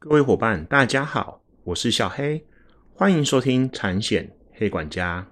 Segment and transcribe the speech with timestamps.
[0.00, 2.44] 各位伙伴，大家好，我是小黑，
[2.94, 5.26] 欢迎收听产险黑管家。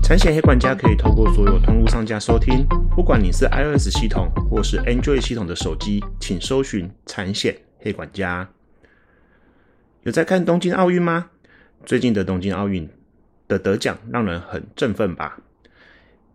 [0.00, 2.64] 产险黑管家可以透过所有通路上架收听，
[2.94, 8.50] 不管你是 iOS 系统或是 Android 系统的手机，请搜寻产险黑管家。
[10.02, 11.30] 有在看东京奥运吗？
[11.84, 12.88] 最近的东京奥运
[13.46, 15.40] 的得奖让人很振奋吧。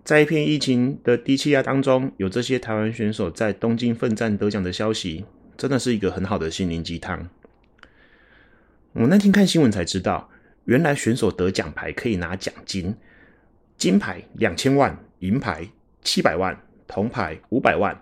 [0.03, 7.29] 在一片疫情的低气压当中，有这些台湾选手在东京奋战得奖的消息，真的是一个很好的心灵鸡汤。
[8.93, 10.29] 我那天看新闻才知道，
[10.65, 12.95] 原来选手得奖牌可以拿奖金。
[13.77, 15.67] 金牌两千万，银牌
[16.03, 17.99] 七百万，铜牌五百万，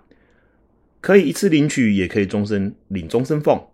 [1.02, 3.68] 可以一次领取，也可以终身领终身俸。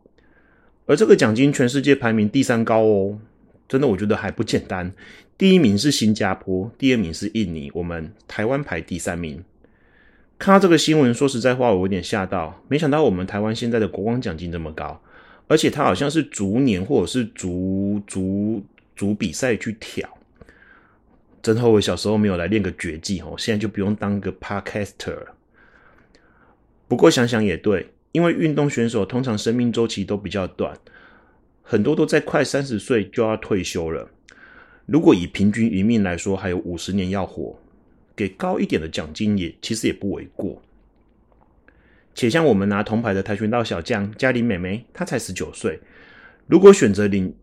[0.86, 3.20] 而这个奖金全世界排名第三高哦，
[3.68, 4.92] 真的我觉得还不简单。
[5.38, 9.44] 第一名是新加坡，第二名是印尼，我们台湾排第三名。
[10.40, 15.02] 看到这个新闻，说实在话，我有点吓到，没想到我们台湾现在的国光奖金这么高，
[15.48, 18.64] 而且它好像是逐年或者是逐逐
[18.96, 20.08] 逐比赛去调。
[21.42, 25.37] 真后悔小时候没有来练个绝技哦，现在就不用当个 podcaster 了。
[26.88, 30.78] 不过想想也对，因为运动选手通常生命周期都比较短，
[31.62, 34.10] 很多都在快三十岁就要退休了。
[34.86, 37.60] 如果以平均余命来说，还有五十年要活，
[38.16, 40.62] 给高一点的奖金也其实也不为过。
[42.16, 45.80] 且像我们拿铜牌的跆拳道小将嘉玲美眉，她才十九岁，
[46.48, 47.36] 如果选择领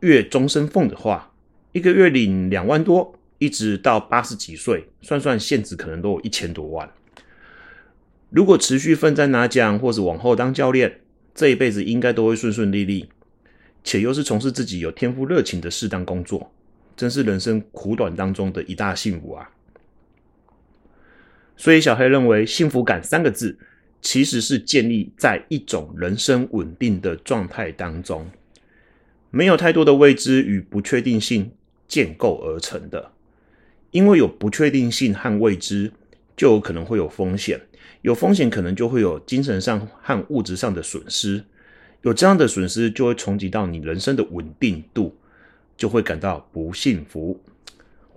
[0.00, 1.32] 月终身俸的话，
[1.72, 3.18] 一个月领两万多。
[3.38, 6.88] 一直到八十几岁，算算现值可能都有一千多万。
[8.34, 10.98] 如果持续奋战拿奖，或是往后当教练，
[11.36, 13.08] 这一辈子应该都会顺顺利利，
[13.84, 16.52] 且又是从事自己有天赋热情的适当工作，
[16.96, 19.48] 真是人生苦短当中的一大幸福啊！
[21.56, 23.56] 所以小黑认为，幸福感三个字，
[24.02, 28.28] 其实是建立在一种人生稳定的状态当中，
[29.30, 31.52] 没有太多的未知与不确定性
[31.86, 33.12] 建构而成的。
[33.92, 35.92] 因为有不确定性和未知，
[36.36, 37.60] 就有可能会有风险，
[38.04, 41.42] 有风险可能就会有精神上和物质上的损失，
[42.02, 45.16] 有这样的损失就会冲击到你人生的稳定度，
[45.74, 47.40] 就会感到不幸福。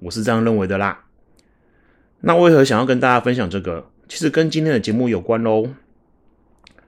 [0.02, 1.06] 我是这样认为的啦。
[2.20, 3.90] 那为何想要跟大家分享这个？
[4.10, 5.70] 其实跟今天的节目有关喽。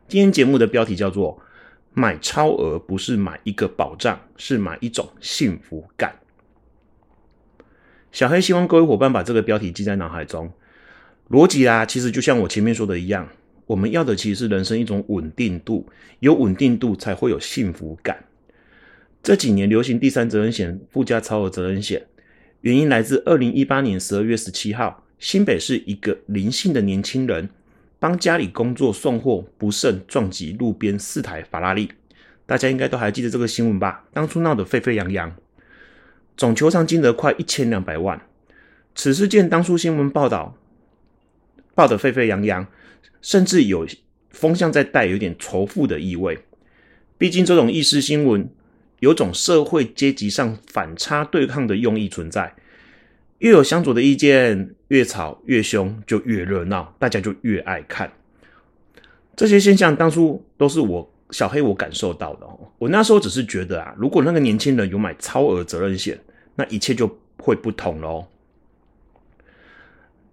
[0.09, 1.41] 今天节目的标题叫做
[1.95, 6.19] “买超额不是买一个保障，是买一种幸福感”。
[8.11, 10.51] 小黑希望各位伙伴把这个标题记在脑海中。
[11.29, 13.29] 逻辑啊，其实就像我前面说的一样，
[13.67, 15.85] 我们要的其实是人生一种稳定度，
[16.19, 18.25] 有稳定度才会有幸福感。
[19.21, 22.07] 这几年流行第三责任险附加超额责任险，
[22.61, 27.47] 原因来自二零一八年十二月十七号，新北市一个林姓的年轻人
[27.99, 31.91] 帮家里工作送货，不慎撞击路边四台法拉利。
[32.47, 34.05] 大家应该都还记得这个新闻吧？
[34.11, 35.35] 当初闹得沸沸扬扬。
[36.35, 38.19] 总求偿金额快一千两百万，
[38.95, 40.55] 此事件当初新闻报道
[41.79, 42.67] 报得沸沸扬扬，
[43.21, 43.87] 甚至有
[44.31, 46.37] 风向在带有点仇富的意味。
[47.17, 48.49] 毕竟这种意识新闻
[48.99, 52.53] 有种社会阶级上反差对抗的用意存在，
[53.37, 58.11] 越有相左的意见，越吵越凶，就越热闹，大家就越爱看。
[59.37, 61.13] 这些现象当初都是我。
[61.31, 66.19] 小黑，我感受到的哦，我那时候只是觉得啊，如果那个年轻人有买超额责任险，
[66.55, 67.07] 那一切就
[67.37, 68.25] 会不同喽。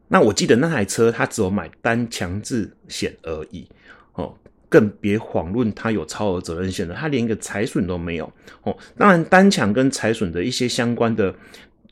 [0.09, 3.67] 那我记得那台车它只有买单强制险而已
[4.15, 4.35] 哦，
[4.69, 8.77] 更别遑论它有超额责任险了，它连一个财损都没有哦。
[8.97, 11.35] 当然，单强跟财损的一些相关的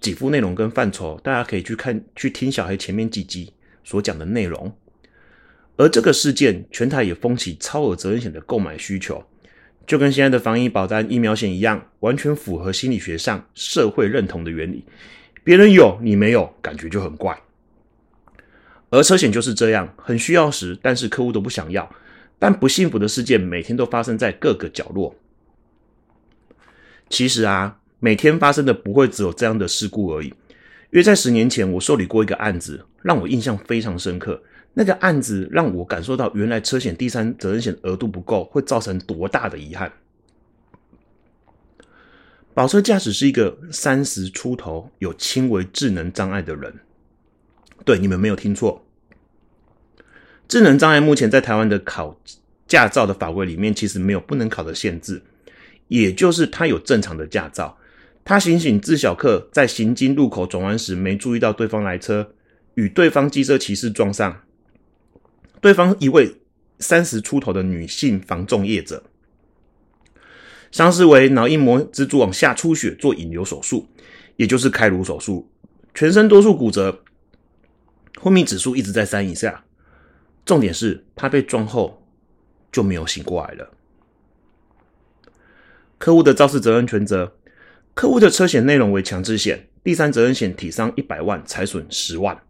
[0.00, 3.52] 给付内容跟范畴，大家可以去看去听小黑前面几集
[3.82, 4.72] 所讲的内容。
[5.76, 9.24] 而这个事件，全台也风起超额责任险的购买需求，
[9.86, 14.84] 就跟现在的防疫保单、疫苗险一样，完全符合心理学上社会认同的原理。
[15.42, 17.36] 别人有你没有，感觉就很怪。
[18.94, 21.90] 而车险就是这样，很需要时，但是客户都不想要。
[22.38, 25.16] 但不幸福的事件每天都发生在各个角落。
[27.08, 30.32] 其实啊，每天发生的不会只有这样的事故而已。
[30.90, 34.40] 约在十年前，我受理过一个案子，让我印象非常深刻。
[34.74, 39.92] 那个案子让我感受到，原来车险第三责任险额度不够，会造成多大的遗憾。
[42.54, 46.72] 保车驾驶是一个三十出头、有轻微智能障碍的人。
[47.84, 48.84] 对，你们没有听错，
[50.48, 52.18] 智能障碍目前在台湾的考
[52.66, 55.22] 驾照的法规里面其实没有不能考的限制，
[55.88, 57.76] 也就是他有正常的驾照，
[58.24, 62.32] 他行醒自小客在行经路口转弯时没注意到对方来车，
[62.74, 64.40] 与对方机车骑士撞上，
[65.60, 66.34] 对方一位
[66.78, 69.02] 三十出头的女性防重业者，
[70.70, 73.86] 伤势为脑硬膜蜘蛛网下出血，做引流手术，
[74.36, 75.48] 也就是开颅手术，
[75.94, 77.02] 全身多处骨折，
[78.24, 79.64] 昏迷指数一直在三以下。
[80.46, 82.02] 重点是他被撞后
[82.72, 83.70] 就没有醒过来了。
[85.98, 87.34] 客户的肇事责任全责，
[87.92, 92.40] 客户的车险内容为强制险，第三责任险体伤一百万，财损十万。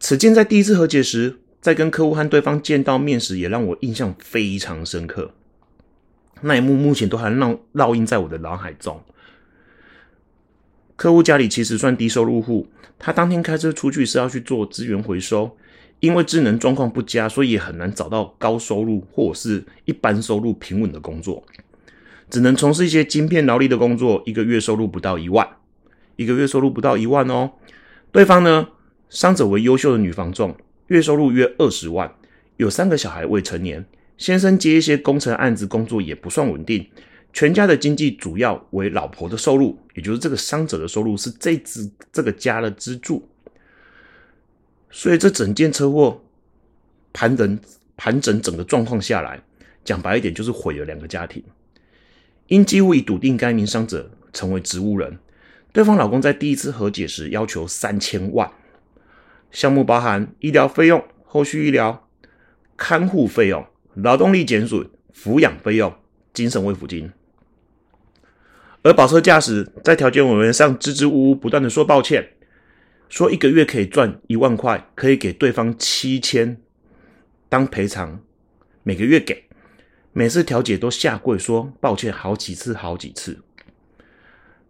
[0.00, 5.32] 此件在第一次和解时，在跟客户和对方见到面时，也让我印象非常深刻。
[6.40, 9.04] 那一幕目前都还烙烙印在我的脑海中。
[11.02, 15.50] 客户家里其实算低收入户，他当天开车出去是要去做资源回收。
[15.98, 21.44] 因为智能状况不佳，所以也很难找到高收入或是一般收入平稳的工作，
[22.30, 25.44] 只能从事一些晶片劳力的工作，一个月收入不到一万，
[26.14, 27.50] 一个月收入不到一万哦。
[28.12, 28.68] 对方呢，
[29.10, 30.56] 伤者为优秀的女房仲，
[30.86, 32.14] 月收入约二十万，
[32.58, 33.84] 有三个小孩未成年，
[34.16, 36.86] 先生接一些工程案子，工作也不算稳定，
[37.32, 43.26] 全家的经济主要为老婆的收入，也就是这个伤者的收入是这支这个家的支柱。
[44.90, 46.22] 所以这整件车祸
[47.12, 47.58] 盘整
[47.96, 49.42] 盘整整个状况下来，
[49.82, 51.42] 讲白一点就是毁了两个家庭。
[52.48, 55.18] 因几乎已笃定该名伤者成为植物人，
[55.72, 58.52] 对方老公在第一次和解时要求三千万，
[59.50, 62.06] 项目包含医疗费用、后续医疗、
[62.76, 63.64] 看护费用、
[63.94, 65.94] 劳动力减损、抚养费用、
[66.34, 67.10] 精神慰抚金。
[68.82, 72.30] 而保车驾驶在条件委员上支支吾吾，不断的说抱歉。
[73.08, 76.56] 说一个月可以赚一万块，可以给对方七千
[77.48, 78.20] 当赔偿，
[78.82, 79.44] 每个月给，
[80.12, 83.38] 每次调解都下跪说抱歉好几次好几次。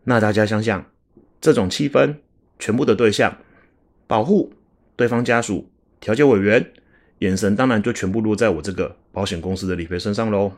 [0.04, 0.84] 那大家想想，
[1.40, 2.16] 这种气氛，
[2.58, 3.38] 全部的对象
[4.08, 4.52] 保护
[4.96, 5.70] 对方家属、
[6.00, 6.72] 调解委员，
[7.20, 10.52] 眼神当然就全部落在我这个保险公司的理赔身上喽。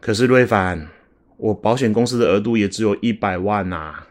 [0.00, 0.88] 可是瑞凡，
[1.40, 4.04] 我保险公司的额度也只有一百万呐。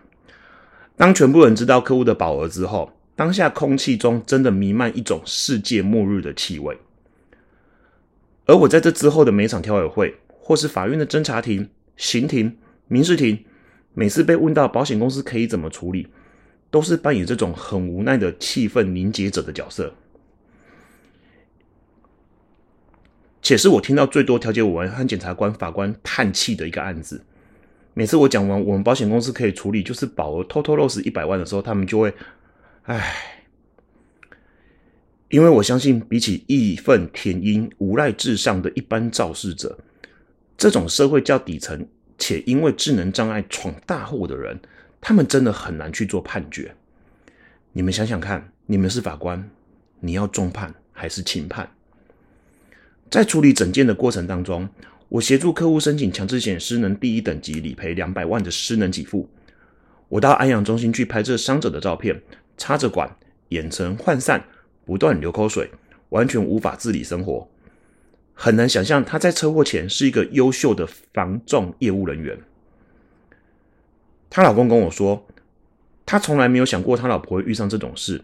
[0.97, 6.77] 当全部人知道客户的保额之后，当下空气中真的弥漫一种世界末日的气味。
[8.45, 13.45] 而我在这之后的每场调委会，或是法院的侦查庭、刑庭、民事庭，
[13.93, 16.07] 每次被问到保险公司可以怎么处理，
[16.71, 19.93] 都是扮演这种很无奈的气氛凝结者的角色，
[23.41, 27.23] 且是我听到最多调解委员和检察官、法官叹气的一个案子。
[27.93, 32.13] 每次我讲完我们保险公司可以处理，就是保额偷偷漏失一百万的时候，他们就会，
[32.83, 33.45] 唉，
[35.29, 39.77] 因为我相信，比起义愤填膺、无赖至上的一般肇事者，
[40.57, 41.85] 这种社会较底层
[42.17, 44.59] 且因为智能障碍闯大祸的人，
[45.01, 46.73] 他们真的很难去做判决。
[47.73, 49.49] 你们想想看，你们是法官，
[49.99, 51.69] 你要重判还是轻判？
[53.09, 54.69] 在处理整件的过程当中。
[55.09, 59.27] 我协助客户申请强制险失能第一等级理赔两百万的失能给付。
[60.07, 62.21] 我到安养中心去拍这伤者的照片，
[62.57, 63.17] 插着管，
[63.47, 64.45] 眼神涣散，
[64.85, 65.71] 不断流口水，
[66.09, 67.49] 完全无法自理生活。
[68.35, 72.37] 很难想象他在车祸前是一个优秀的防撞业务人员。
[74.29, 75.25] 她老公跟我说，
[76.05, 78.21] 他从来没有想过他老婆会遇上这种事，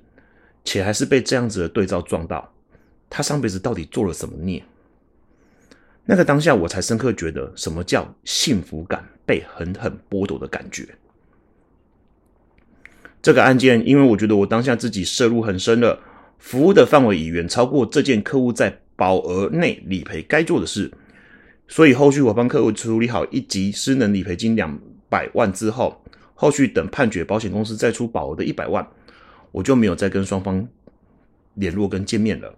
[0.63, 2.54] 且还是被这样子的对照撞到。
[3.10, 4.63] 他上辈子到底做了什么孽？
[6.06, 10.88] 那个当下，我才深刻觉得什么叫幸福感被狠狠剥夺的感觉。
[13.22, 16.00] 这个案件，因为我觉得我当下自己涉入很深了，
[16.38, 20.92] 服务的范围已远超过这件客户在保额内理赔该做的事，
[21.68, 26.04] 所以后续我帮客户处理好一级失能理赔金两百万之后，
[26.36, 28.88] 后续等判决，保险公司再出保额的一百万，
[29.52, 30.68] 我就没有再跟双方
[31.56, 32.54] 联络跟见面了。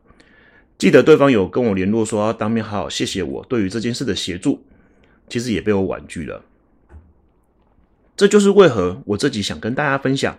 [0.78, 4.64] 记得对方有跟我联络说要当面好好谢谢我对于这件事的协助，
[5.28, 6.44] 其实也被我婉拒了。
[8.16, 10.38] 这就是为何我这集想跟大家分享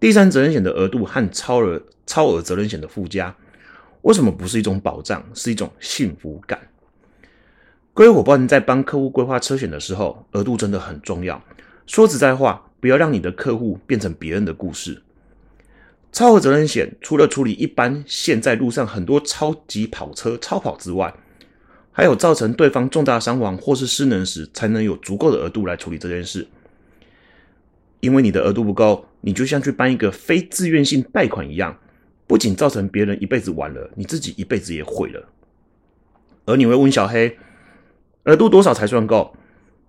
[0.00, 3.34] 第三责任险的额度和超额超额责任险的附加，
[4.02, 6.58] 为什么不是一种保障，是一种幸福感？
[7.92, 11.42] 各位伙伴在帮客户规划车险的时候，额度真的很重要。
[11.86, 15.02] 说实在话，不要让你的客户变成别人的故事。
[16.10, 21.14] 超额责任险除了处理一般现在路上很多超级跑车超跑之外，
[21.92, 26.46] 还有造成对方重大伤亡或是失能时，才能有足够的额度来处理这件事。
[28.00, 31.76] 因为你的额度不够，你就像去办一个非自愿性贷款一样，
[32.26, 35.28] 不仅造成别人一辈子完了，你自己一辈子也毁了。
[36.46, 37.36] 而你会问小黑，
[38.24, 39.36] 额度多少才算够？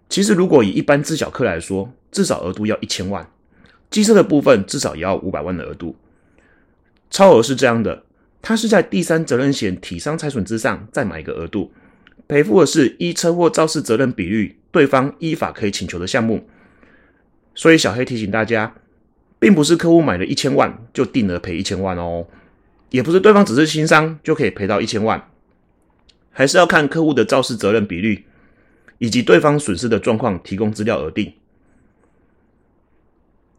[0.09, 3.27] 其实如果以一般自小客来说，至少额度要一千万，
[3.91, 5.95] 机车的部分至少也要五百万的额度。
[7.09, 8.03] 超额是这样的，
[8.41, 11.71] 它是在第三责任险体伤财损之上再买一个额度，
[12.27, 16.47] 赔付的是依车祸肇事责任比率，对方依法可以请求的项目。
[17.55, 18.75] 所以小黑提醒大家，
[19.39, 22.27] 并不是客户买了一千万就定额赔一千万哦，
[22.91, 25.29] 也不是对方只是轻伤就可以赔到一千万。
[26.31, 28.25] 还是要看客户的肇事责任比率，
[28.99, 31.33] 以及对方损失的状况，提供资料而定。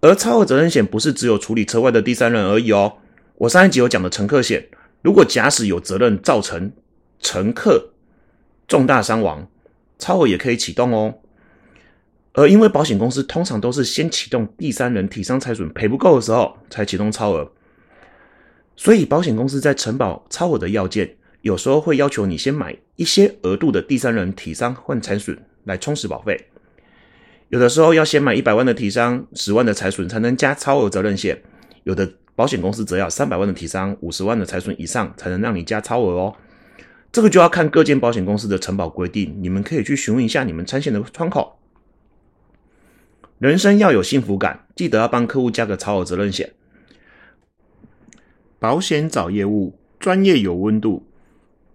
[0.00, 2.94] 而超额责任险不是只有处理车外的第三人而已哦。
[3.40, 4.68] 我上一集有讲的乘客险，
[5.00, 6.72] 如果假使有责任造成
[7.20, 7.92] 乘客
[8.68, 9.48] 重大伤亡，
[9.98, 11.14] 超额也可以启动哦。
[12.34, 17.50] 而因为保险公司通常都是先启动第三人体伤财损赔不够的时候才启动超额，
[18.76, 21.16] 所以保险公司在承保超额的要件。
[21.40, 26.48] 有时候会要求你先买一些额度的第三人体伤或财损来充实保费，
[27.48, 31.42] 有的时候要先买一百万的体伤、十万的财损才能加超额责任险，
[31.84, 36.34] 有的保险公司则要三百万的体伤、五十万的财损以上才能让你加超额哦。
[37.12, 41.58] 这个就要看各间保险公司的承保规定，你们可以去询问一下你们参险的窗口。
[43.38, 46.54] 人生要有幸福感，记得要帮客户加个超额责任险。
[48.58, 51.06] 保险找业务，专业有温度。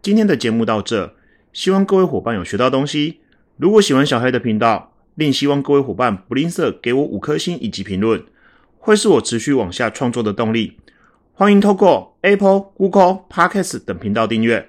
[0.01, 1.13] 今天的节目到这，
[1.53, 3.19] 希望各位伙伴有学到东西。
[3.57, 8.23] 如果喜欢小黑的频道，另希望各位伙伴不吝啬给我五颗星以及评论，
[8.85, 10.77] 会是我持续往下创作的动力。
[11.33, 14.63] 欢迎透过 Apple、Google、Podcast 等频道订阅。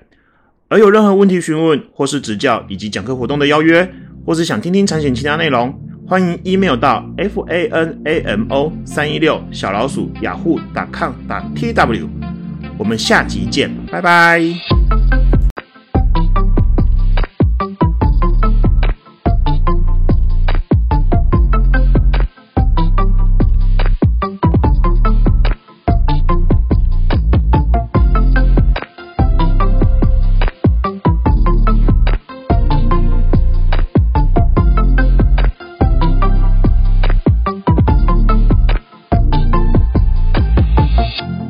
[0.68, 3.86] 而有任何问题询问或是指教，以及讲课活动的邀约，
[4.24, 10.58] 或是想听听产险其他内容，欢迎 email 到 f a n a m o 三一六小老鼠雅虎
[10.90, 12.08] .com 打 t w。
[12.78, 14.75] 我们下集见，拜拜。